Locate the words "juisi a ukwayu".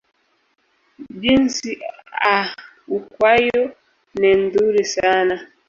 1.21-3.61